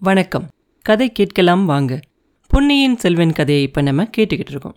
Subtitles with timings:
[0.00, 0.48] வணக்கம்.
[0.82, 2.00] கதை கேட்கலாம் வாங்க.
[2.46, 4.74] பொன்னியின் செல்வன் கதையை இப்போ நம்ம கேட்டுக்கிட்டு இருக்கோம்.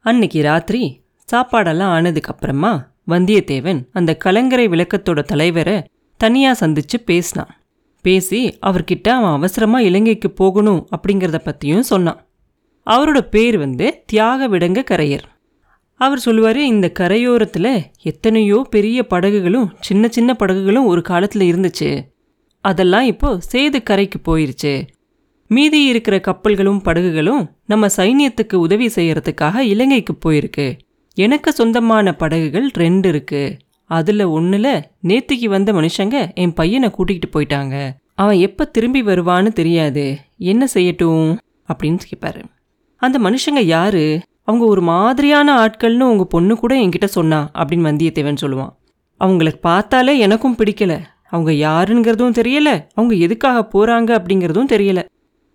[0.00, 5.84] அன்னைக்கு ராத்திரி சாப்பாடெல்லாம் ஆனதுக்கப்புறமா வந்தியத்தேவன் அந்த கலங்கரை விளக்கத்தோட தலைவரை
[6.16, 7.56] தனியாக சந்தித்து பேசினான்.
[8.02, 12.26] பேசி அவர்கிட்ட அவன் அவசரமாக இலங்கைக்கு போகணும் அப்படிங்கிறத பற்றியும் சொன்னான்.
[12.86, 15.26] அவரோட பேர் வந்து தியாக விடங்க கரையர்.
[15.94, 21.90] அவர் சொல்லுவார் இந்த கரையோரத்தில் எத்தனையோ பெரிய படகுகளும் சின்ன சின்ன படகுகளும் ஒரு காலத்தில் இருந்துச்சு.
[22.60, 24.86] அதெல்லாம் இப்போ சேது கரைக்கு போயிருச்சு.
[25.48, 30.78] மீதி இருக்கிற கப்பல்களும் படகுகளும் நம்ம சைனியத்துக்கு உதவி செய்யறதுக்காக இலங்கைக்கு போயிருக்கு.
[31.14, 33.56] எனக்கு சொந்தமான படகுகள் ரெண்டு இருக்கு.
[33.84, 37.90] அதில் ஒன்றில் நேத்திக்கு வந்த மனுஷங்க என் பையனை கூட்டிகிட்டு போயிட்டாங்க.
[38.14, 40.18] அவன் எப்போ திரும்பி வருவான்னு தெரியாது.
[40.38, 41.38] என்ன செய்யட்டும்?
[41.72, 42.44] அப்படின்னு கேட்பாரு
[42.96, 44.20] அந்த மனுஷங்க யாரு?
[44.42, 48.76] அவங்க ஒரு மாதிரியான ஆட்கள்னு உங்கள் பொண்ணு கூட என்கிட்ட சொன்னா அப்படின்னு வந்தியத்தேவன் சொல்லுவான்.
[49.16, 51.00] அவங்களுக்கு பார்த்தாலே எனக்கும் பிடிக்கல.
[51.30, 52.70] அவங்க யாருங்கிறதும் தெரியல.
[52.94, 55.00] அவங்க எதுக்காக போறாங்க அப்படிங்கிறதும் தெரியல.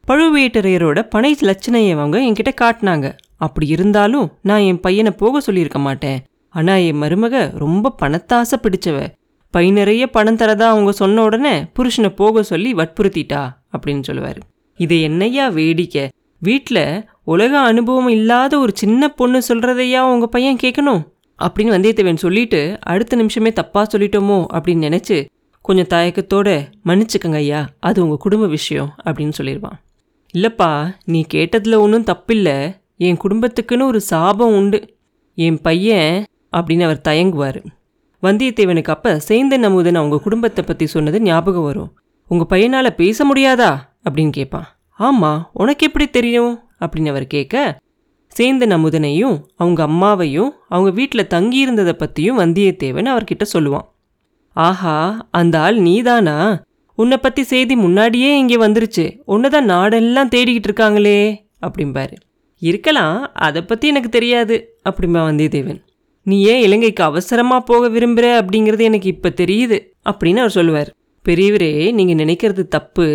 [0.08, 3.08] பழுவேட்டரையரோட பனை லட்சணையை அவங்க என்கிட்ட காட்டினாங்க.
[3.38, 6.20] அப்படி இருந்தாலும் நான் என் பையனை போக சொல்லியிருக்க மாட்டேன்.
[6.50, 9.08] ஆனா என் மருமக ரொம்ப பணத்தாசை பிடிச்சவ
[9.52, 13.42] பை நிறைய பணம் தரதா அவங்க சொன்ன உடனே புருஷனை போக சொல்லி வற்புறுத்திட்டா
[13.74, 14.40] அப்படின்னு சொல்லுவார்.
[14.80, 16.06] இது என்னையா வேடிக்கை?
[16.42, 21.02] வீட்டில் உலக அனுபவம் இல்லாத ஒரு சின்ன பொண்ணு சொல்கிறதையா உங்கள் பையன் கேட்கணும்
[21.40, 25.18] அப்படின்னு வந்தியத்தேவன் சொல்லிட்டு அடுத்த நிமிஷமே தப்பாக சொல்லிட்டோமோ அப்படின்னு நினச்சி
[25.66, 26.54] கொஞ்சம் தயக்கத்தோடு
[26.86, 29.80] மன்னிச்சுக்கங்க ஐயா அது உங்கள் குடும்ப விஷயம் அப்படின்னு சொல்லிடுவான்
[30.34, 30.70] இல்லைப்பா
[31.06, 32.58] நீ கேட்டதில் ஒன்றும் தப்பில்லை.
[32.98, 34.80] என் குடும்பத்துக்குன்னு ஒரு சாபம் உண்டு.
[35.38, 36.26] என் பையன்
[36.58, 37.60] அப்படின்னு அவர் தயங்குவார்.
[38.24, 41.92] வந்தியத்தேவனுக்கு அப்போ சேந்தன் அமுதன் அவங்க குடும்பத்தை பற்றி சொன்னது ஞாபகம் வரும்.
[42.32, 43.72] உங்கள் பையனால் பேச முடியாதா?
[44.06, 44.68] அப்படின்னு கேட்பான்
[45.00, 46.54] ஆமாம் உனக்கு எப்படி தெரியும்?
[46.80, 47.80] அப்படின்னு அவர் கேட்க
[48.36, 53.88] சேந்தன் அமுதனையும் அவங்க அம்மாவையும் அவங்க வீட்டில் தங்கியிருந்ததை பற்றியும் வந்தியத்தேவன் அவர்கிட்ட சொல்லுவான்.
[54.56, 54.96] ஆஹா
[55.40, 56.38] அந்த ஆள் நீதானா?
[56.98, 59.06] உன்னை பற்றி செய்தி முன்னாடியே இங்கே வந்துருச்சு.
[59.26, 61.20] உன்னை தான் நாடெல்லாம் தேடிக்கிட்டு இருக்காங்களே
[61.66, 62.16] அப்படிம்பாரு.
[62.62, 64.56] இருக்கலாம் அதை பற்றி எனக்கு தெரியாது
[64.90, 65.80] அப்படிம்பா வந்தியத்தேவன்.
[66.26, 69.78] நீ ஏன் இலங்கைக்கு அவசரமாக போக விரும்புகிற அப்படிங்கிறது எனக்கு இப்போ தெரியுது
[70.10, 70.90] அப்படின்னு அவர் சொல்லுவார்.
[71.26, 73.08] பெரியவரே நீங்கள் நினைக்கிறது தப்பு.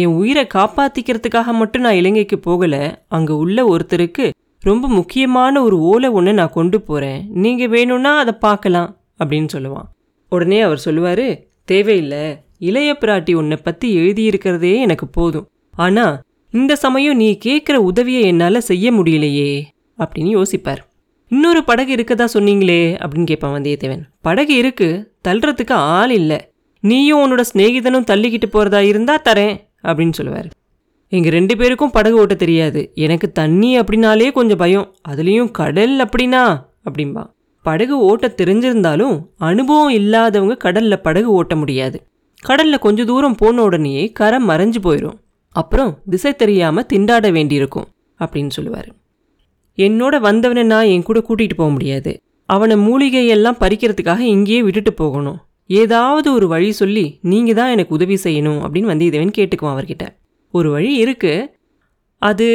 [0.00, 2.82] என் உயிரை காப்பாற்றிக்கிறதுக்காக மட்டும் நான் இலங்கைக்கு போகலை.
[3.08, 4.26] அங்கே உள்ள ஒருத்தருக்கு
[4.62, 9.88] ரொம்ப முக்கியமான ஒரு ஓலை ஒன்று நான் கொண்டு போகிறேன் நீங்கள் வேணும்னா அதை பார்க்கலாம் அப்படின்னு சொல்லுவான்.
[10.32, 11.26] உடனே அவர் சொல்லுவார்
[11.64, 12.24] தேவையில்லை.
[12.58, 15.48] இளைய பிராட்டி உன்னை பற்றி எழுதியிருக்கிறதே எனக்கு போதும்.
[15.76, 19.62] ஆனால் இந்த சமயம் நீ கேட்குற உதவியை என்னால் செய்ய முடியலையே
[19.98, 20.82] அப்படின்னு யோசிப்பார்.
[21.28, 24.02] இன்னொரு படகு இருக்கதா சொன்னீங்களே அப்படின்னு கேட்பான் வந்தியத்தேவன்.
[24.20, 25.12] படகு இருக்கு.
[25.28, 26.38] தள்ளுறதுக்கு ஆள் இல்லை.
[26.80, 30.48] நீயும் உன்னோட சிநேகிதனும் தள்ளிக்கிட்டு போகிறதா இருந்தா தரேன் அப்படின்னு சொல்லுவார்.
[31.08, 32.90] எங்கள் ரெண்டு பேருக்கும் படகு ஓட்ட தெரியாது.
[32.94, 34.94] எனக்கு தண்ணி அப்படின்னாலே கொஞ்சம் பயம்.
[35.08, 36.44] அதுலேயும் கடல் அப்படின்னா
[36.84, 37.24] அப்படிம்பா.
[37.62, 41.98] படகு ஓட்ட தெரிஞ்சிருந்தாலும் அனுபவம் இல்லாதவங்க கடல்ல படகு ஓட்ட முடியாது.
[42.46, 45.18] கடல்ல கொஞ்ச தூரம் போன உடனேயே கரை மறைஞ்சு போயிடும்
[45.56, 47.88] அப்புறம் திசை தெரியாம திண்டாட வேண்டியிருக்கும்
[48.20, 48.90] அப்படின்னு சொல்லுவார்.
[49.78, 52.12] என்னோட வந்தவனை நான் என் கூட கூட்டிகிட்டு போக முடியாது.
[52.48, 55.38] அவனை மூலிகையெல்லாம் பறிக்கிறதுக்காக இங்கேயே விட்டுட்டு போகணும்.
[55.66, 60.06] ஏதாவது ஒரு வழி சொல்லி நீங்கள் தான் எனக்கு உதவி செய்யணும் அப்படின்னு வந்தியத்தேவன் கேட்டுக்குவான் அவர்கிட்ட.
[60.54, 61.34] ஒரு வழி இருக்கு.
[62.22, 62.48] அது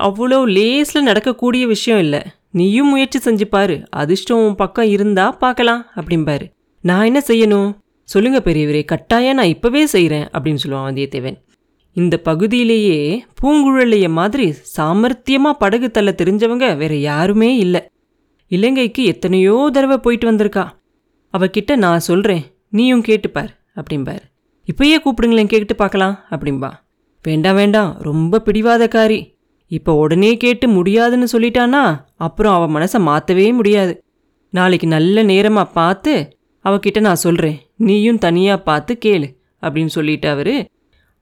[0.00, 2.22] அவ்வளோ லேஸில் நடக்கக்கூடிய விஷயம் இல்லை.
[2.54, 3.76] நீயும் முயற்சி செஞ்சு பாரு.
[3.90, 6.46] அதிர்ஷ்டம் உன் பக்கம் இருந்தா பார்க்கலாம் அப்படிம்பாரு
[6.84, 7.70] நான் என்ன செய்யணும்?
[8.08, 11.38] சொல்லுங்க பெரியவரே கட்டாயம் நான் இப்போவே செய்கிறேன் அப்படின்னு சொல்லுவான் வந்தியத்தேவன்.
[11.96, 12.98] இந்த பகுதியிலேயே
[13.42, 14.46] பூங்குழலிய மாதிரி
[14.76, 17.82] சாமர்த்தியமாக படகு தள்ள தெரிஞ்சவங்க வேற யாருமே இல்லை.
[18.50, 20.64] இலங்கைக்கு எத்தனையோ தடவை போயிட்டு வந்திருக்கா.
[21.34, 23.50] அவகிட்ட நான் சொல்கிறேன் நீயும் கேட்டுப்பார்
[23.80, 24.24] அப்படிம்பார்
[24.68, 26.70] இப்பயே கூப்பிடுங்களேன் கேட்டு பார்க்கலாம் அப்படிம்பா
[27.24, 29.20] வேண்டாம் வேண்டாம் ரொம்ப பிடிவாதக்காரி.
[29.70, 31.82] இப்போ உடனே கேட்டு முடியாதுன்னு சொல்லிட்டானா?
[32.16, 33.92] அப்புறம் அவன் மனசை மாற்றவே முடியாது.
[34.52, 36.12] நாளைக்கு நல்ல நேரமாக பார்த்து
[36.64, 39.28] அவகிட்ட நான் சொல்கிறேன் நீயும் தனியாக பார்த்து கேளு
[39.62, 40.54] அப்படின்னு சொல்லிட்டு அவர்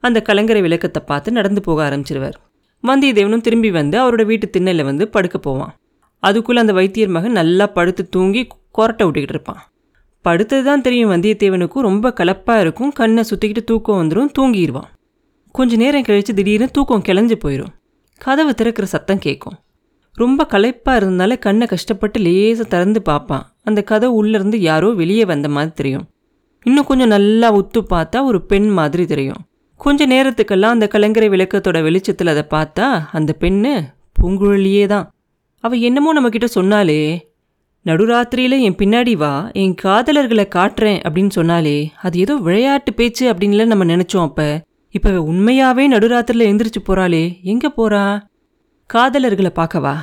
[0.02, 2.36] அந்த கலங்கரை விளக்கத்தை பார்த்து நடந்து போக ஆரம்பிச்சிருவார்.
[2.84, 5.72] வந்தியத்தேவனும் திரும்பி வந்து அவரோட வீட்டு திண்ணையில வந்து படுக்க போவான்.
[6.22, 8.42] அதுக்குள்ளே அந்த வைத்தியர் மகன் நல்லா படுத்து தூங்கி
[8.78, 9.62] கொரட்டை விட்டுக்கிட்டு இருப்பான்.
[10.24, 14.88] படுத்தது தான் தெரியும் வந்தியத்தேவனுக்கும் ரொம்ப கலப்பாக இருக்கும் கண்ணை சுற்றிக்கிட்டு தூக்கம் வந்துடும் தூங்கிடுவான்
[15.54, 17.72] கொஞ்ச நேரம் கழித்து திடீர்னு தூக்கம் கிளஞ்சு போயிடும்
[18.18, 19.56] கதவு திறக்கிற சத்தம் கேட்கும்
[20.16, 23.44] ரொம்ப களைப்பாக இருந்தனால கண்ணை கஷ்டப்பட்டு லேசாக திறந்து பார்ப்பான்.
[23.62, 26.06] அந்த கதவு உள்ளேருந்து யாரோ வெளியே வந்த மாதிரி தெரியும்.
[26.62, 29.42] இன்னும் கொஞ்சம் நல்லா உத்து பார்த்தா ஒரு பெண் மாதிரி தெரியும்.
[29.76, 33.72] கொஞ்ச நேரத்துக்கெல்லாம் அந்த கலங்கரை விளக்கத்தோட வெளிச்சத்தில் அதை பார்த்தா அந்த பெண்ணு
[34.20, 35.06] பூங்குழலியே தான்.
[35.64, 37.00] அவள் என்னமோ நம்மக்கிட்ட சொன்னாலே
[37.86, 43.84] நடுராத்திரியில் என் பின்னாடி வா என் காதலர்களை காட்டுறேன் அப்படின்னு சொன்னாலே அது ஏதோ விளையாட்டு பேச்சு அப்படின்ல நம்ம
[43.84, 44.48] நினச்சோம் அப்போ.
[44.90, 47.42] இப்போ உண்மையாகவே உண்மையாவே நடுராத்திரில எந்திரிச்சு போறாளே.
[47.42, 48.22] எங்க போறா?
[48.94, 49.96] காதலர்களை பார்க்கவா?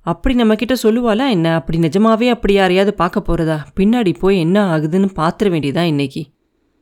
[0.00, 1.54] அப்படி நம்ம கிட்ட சொல்லுவாளா என்ன?
[1.54, 3.58] அப்படி நிஜமாவே அப்படி யாரையாவது பார்க்க போறதா?
[3.76, 6.22] பின்னாடி போய் என்ன ஆகுதுன்னு பாத்திர வேண்டியதா இன்னைக்கு.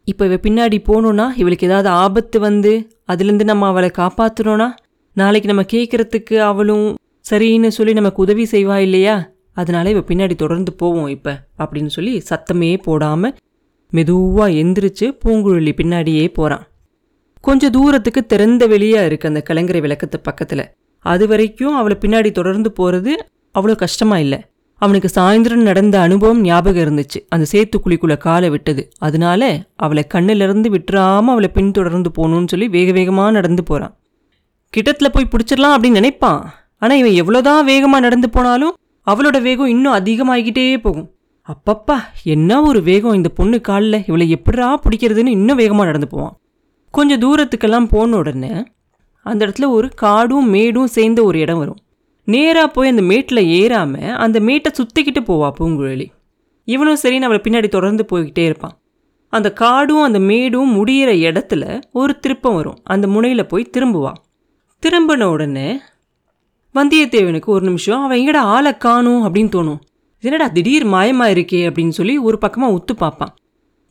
[0.04, 4.72] இப்போ இவ பின்னாடி போனோன்னா இவளுக்கு ஏதாவது ஆபத்து வந்து அதுலேருந்து நம்ம அவளை காப்பாற்றணும்னா
[5.12, 6.94] நாளைக்கு நம்ம கேட்குறதுக்கு அவளும்
[7.30, 9.30] சரின்னு சொல்லி நமக்கு உதவி செய்வா இல்லையா?
[9.52, 13.34] அதனால இவ பின்னாடி தொடர்ந்து போவோம் இப்போ அப்படின்னு சொல்லி சத்தமே போடாமல்
[13.90, 16.68] மெதுவாக எந்திரிச்சு பூங்குழலி பின்னாடியே போகிறான்
[17.40, 20.64] கொஞ்ச தூரத்துக்கு திறந்த வெளியா இருக்கு அந்த கலங்கரை விளக்கத்து பக்கத்தில்.
[21.04, 23.12] அது வரைக்கும் அவளை பின்னாடி தொடர்ந்து போகிறது
[23.54, 24.38] அவ்வளோ கஷ்டமா இல்லை.
[24.82, 27.18] அவனுக்கு சாயந்தரம் நடந்த அனுபவம் ஞாபகம் இருந்துச்சு.
[27.28, 28.82] அந்த சேத்து குழிக்குள்ளே காலை விட்டது.
[28.98, 29.42] அதனால
[29.76, 33.94] அவளை கண்ணிலிருந்து விட்டுறாம அவளை பின்தொடர்ந்து போகணும்னு சொல்லி வேக வேகமாக நடந்து போறான்.
[34.72, 36.40] கிட்டத்தில் போய் பிடிச்சிடலாம் அப்படின்னு நினைப்பான்.
[36.78, 38.74] ஆனால் இவன் எவ்வளோதான் வேகமாக நடந்து போனாலும்
[39.06, 41.08] அவளோட வேகம் இன்னும் அதிகமாகிக்கிட்டே போகும்.
[41.48, 44.04] அப்பப்பா என்ன ஒரு வேகம் இந்த பொண்ணு காலில்?
[44.06, 46.34] இவளை எப்படா பிடிக்கிறதுன்னு இன்னும் வேகமாக நடந்து போவான்.
[46.90, 48.64] கொஞ்சம் தூரத்துக்கெல்லாம் போன உடனே
[49.22, 51.76] அந்த இடத்துல ஒரு காடும் மேடும் சேர்ந்த ஒரு இடம் வரும்.
[52.24, 56.06] நேராக போய் அந்த மேட்டில் ஏறாமல் அந்த மேட்டை சுற்றிக்கிட்டு போவா பூங்குழலி.
[56.64, 58.80] இவனும் சரி நம்மளை பின்னாடி தொடர்ந்து போய்கிட்டே இருப்பான்.
[59.28, 62.78] அந்த காடும் அந்த மேடும் முடியிற இடத்துல ஒரு திருப்பம் வரும்.
[62.84, 64.18] அந்த முனையில் போய் திரும்புவான்
[64.86, 65.80] திரும்பின உடனே
[66.74, 69.34] வந்தியத்தேவனுக்கு ஒரு நிமிஷம் அவன் எங்கடா ஆளை காணும்?
[69.34, 69.78] அப்படின்னு தோணும்.
[70.20, 71.68] என்னடா திடீர் மாயமாக இருக்கே?
[71.68, 73.34] அப்படின்னு சொல்லி ஒரு பக்கமாக உத்து பார்ப்பான்.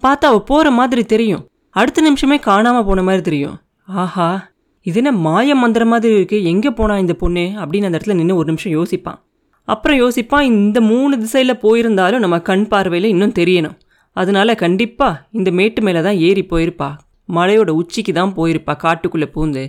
[0.01, 1.47] பார்த்தா அவள் போகிற மாதிரி தெரியும்.
[1.69, 3.57] அடுத்த நிமிஷமே காணாமல் போன மாதிரி தெரியும்.
[3.85, 4.49] ஆஹா
[4.81, 7.53] இது என்ன மாய மந்திர மாதிரி இருக்குது எங்கே போனா இந்த பொண்ணு?
[7.55, 9.19] அப்படின்னு அந்த இடத்துல நின்று ஒரு நிமிஷம் யோசிப்பான்.
[9.63, 13.75] அப்புறம் யோசிப்பான் இந்த மூணு திசையில் போயிருந்தாலும் நம்ம கண் பார்வையில் இன்னும் தெரியணும்.
[14.13, 16.89] அதனால கண்டிப்பாக இந்த மேட்டு மேலே தான் ஏறி போயிருப்பா.
[17.33, 19.65] மலையோட உச்சிக்கு தான் போயிருப்பா காட்டுக்குள்ளே பூந்து.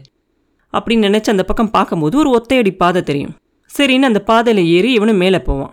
[0.73, 3.35] அப்படின்னு நினச்சி அந்த பக்கம் பார்க்கும்போது ஒரு ஒத்தையடி பாதை தெரியும்.
[3.79, 5.73] சரின்னு அந்த பாதையில் ஏறி இவனும் மேலே போவான்.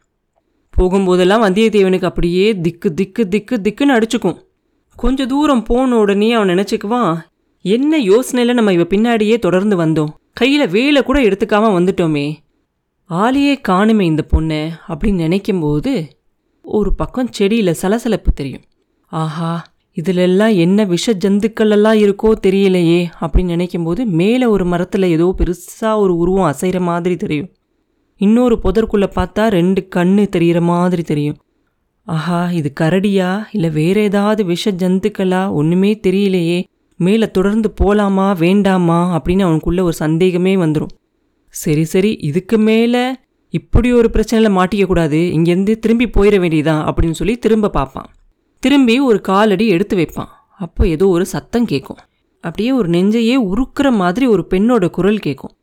[0.77, 4.37] போகும்போதெல்லாம் வந்தியத்தேவனுக்கு அப்படியே திக்கு திக்கு திக்கு திக்குன்னு அடிச்சுக்கும்.
[4.95, 7.17] கொஞ்ச தூரம் போன உடனே அவன் நினச்சிக்குவான்
[7.61, 10.11] என்ன யோசனையில் நம்ம இவ பின்னாடியே தொடர்ந்து வந்தோம்?
[10.33, 12.35] கையில் வேலை கூட எடுத்துக்காம வந்துட்டோமே.
[13.09, 16.09] ஆளையே காணுமே இந்த பொண்ணை அப்படின்னு நினைக்கும்போது
[16.61, 18.61] ஒரு பக்கம் செடியில் சலசலப்பு தெரியும்.
[19.05, 19.65] ஆஹா
[20.01, 26.17] இதிலெல்லாம் என்ன விஷ ஜந்துக்கள் எல்லாம் இருக்கோ தெரியலையே அப்படின்னு நினைக்கும்போது மேலே ஒரு மரத்தில் ஏதோ பெருசாக ஒரு
[26.17, 27.49] உருவம் அசைகிற மாதிரி தெரியும்.
[28.17, 31.35] இன்னொரு புதற்குள்ளே பார்த்தா ரெண்டு கண்ணு தெரிகிற மாதிரி தெரியும்.
[32.07, 33.29] ஆஹா இது கரடியா?
[33.51, 36.63] இல்லை வேற ஏதாவது விஷ ஜந்துக்களா ஒன்றுமே தெரியலையே.
[36.99, 38.99] மேலே தொடர்ந்து போலாமா வேண்டாமா?
[39.15, 40.93] அப்படின்னு அவனுக்குள்ள ஒரு சந்தேகமே வந்துடும்
[41.53, 43.15] சரி சரி இதுக்கு மேலே
[43.49, 48.09] இப்படி ஒரு பிரச்சனையில் மாட்டிக்கக்கூடாது இங்கேருந்து திரும்பி போயிட வேண்டியதா அப்படின்னு சொல்லி திரும்ப பார்ப்பான்.
[48.59, 50.31] திரும்பி ஒரு காலடி எடுத்து வைப்பான்.
[50.57, 51.97] அப்போ ஏதோ ஒரு சத்தம் கேட்கும்.
[52.41, 55.55] அப்படியே ஒரு நெஞ்சையே உருக்கிற மாதிரி ஒரு பெண்ணோட குரல் கேட்கும்.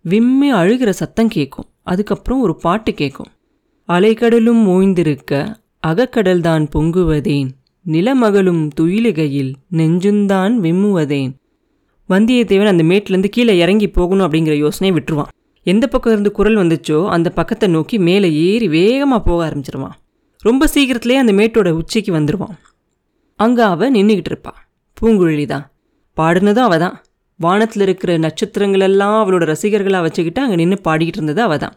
[0.00, 1.68] விம்மி அழுகிற சத்தம் கேட்கும்.
[1.82, 3.30] அதுக்கப்புறம் ஒரு பாட்டு கேட்கும்.
[3.88, 7.48] அலைக்கடலும் ஓய்ந்திருக்க அகக்கடல்தான் பொங்குவதேன்
[7.86, 11.32] நிலமகளும் துயிலுகையில் நெஞ்சுந்தான் விம்முவதேன்.
[12.08, 15.32] வந்தியத்தேவன் அந்த மேட்லேருந்து கீழே இறங்கி போகணும் அப்படிங்கிற யோசனையை விட்டுருவான்.
[15.66, 19.96] எந்த பக்கம் இருந்து குரல் வந்துச்சோ அந்த பக்கத்தை நோக்கி மேலே ஏறி வேகமாக போக ஆரம்பிச்சிருவான்.
[20.42, 22.56] ரொம்ப சீக்கிரத்துலேயே அந்த மேட்டோட உச்சிக்கு வந்துடுவான்
[23.40, 24.60] அங்கே அவள் நின்றுக்கிட்டு இருப்பாள்
[24.96, 25.66] பூங்குழலி தான்
[26.16, 26.96] பாடினதும் அவள் தான்
[27.40, 31.76] வானத்தில் இருக்கிற நட்சத்திரங்களெல்லாம் அவளோட ரசிகர்களாக வச்சுக்கிட்டு அங்கே நின்று பாடிக்கிட்டு இருந்தது அவள் தான்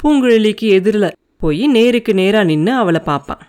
[0.00, 1.08] பூங்குழலிக்கு எதிரில்
[1.42, 3.42] போய் நேருக்கு நேராக நின்று அவளை பார்ப்பான்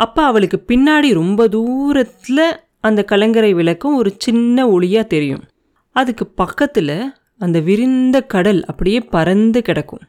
[0.00, 2.44] அப்போ அவளுக்கு பின்னாடி ரொம்ப தூரத்தில்
[2.86, 5.42] அந்த கலங்கரை விளக்கம் ஒரு சின்ன ஒளியாக தெரியும்.
[5.96, 6.94] அதுக்கு பக்கத்தில்
[7.38, 10.04] அந்த விரிந்த கடல் அப்படியே பறந்து கிடக்கும்.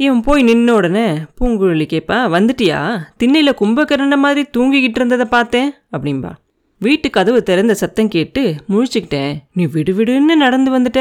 [0.00, 1.04] இவன் போய் நின்ன உடனே
[1.38, 2.80] பூங்குழலி கேட்பா வந்துட்டியா?
[3.16, 6.32] திண்ணையில் கும்பகரண மாதிரி தூங்கிக்கிட்டு இருந்ததை பார்த்தேன் அப்படின்பா
[6.80, 9.32] வீட்டு கதவு திறந்த சத்தம் கேட்டு முழிச்சுக்கிட்டேன்.
[9.54, 11.00] நீ விடுவிடுன்னு நடந்து வந்துட்ட.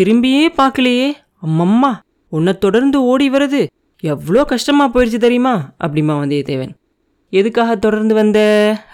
[0.00, 1.08] திரும்பியே பார்க்கலையே.
[1.46, 1.92] அம்மம்மா
[2.32, 3.62] உன்னை தொடர்ந்து ஓடி வருது.
[4.00, 5.74] எவ்வளோ கஷ்டமாக போயிடுச்சு தெரியுமா?
[5.84, 6.72] அப்படிமா வந்தியத்தேவன்
[7.30, 8.40] எதுக்காக தொடர்ந்து வந்த?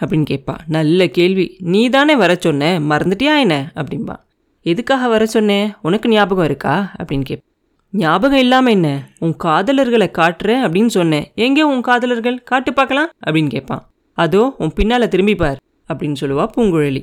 [0.01, 0.55] அப்படின்னு கேட்பா.
[0.67, 1.57] நல்ல கேள்வி.
[1.61, 2.81] நீ தானே வர சொன்ன?
[2.81, 3.73] மறந்துட்டியா என்ன?
[3.75, 4.15] அப்படின்பா
[4.61, 6.93] எதுக்காக வர சொன்னேன் உனக்கு ஞாபகம் இருக்கா?
[6.99, 7.45] அப்படின்னு கேட்பா.
[7.91, 9.09] ஞாபகம் இல்லாமல் என்ன?
[9.19, 12.43] உன் காதலர்களை காட்டுறேன் அப்படின்னு சொன்னேன் எங்கே உன் காதலர்கள்?
[12.43, 13.11] காட்டு பார்க்கலாம்?
[13.27, 13.83] அப்படின்னு கேட்பான்
[14.13, 15.59] அதோ உன் பின்னால் திரும்பி பார்
[15.93, 17.03] அப்படின்னு சொல்லுவா பூங்குழலி.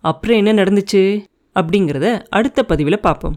[0.00, 1.24] அப்புறம் என்ன நடந்துச்சு?
[1.54, 3.36] அப்படிங்கிறத அடுத்த பதிவில் பார்ப்போம்.